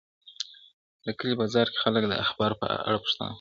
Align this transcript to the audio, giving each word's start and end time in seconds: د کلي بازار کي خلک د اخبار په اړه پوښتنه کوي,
د 1.05 1.07
کلي 1.17 1.35
بازار 1.41 1.67
کي 1.73 1.77
خلک 1.83 2.03
د 2.07 2.13
اخبار 2.25 2.51
په 2.59 2.65
اړه 2.87 2.97
پوښتنه 3.03 3.23
کوي, 3.25 3.29